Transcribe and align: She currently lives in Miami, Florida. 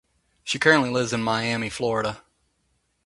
She 0.43 0.57
currently 0.57 0.89
lives 0.89 1.13
in 1.13 1.21
Miami, 1.21 1.69
Florida. 1.69 2.23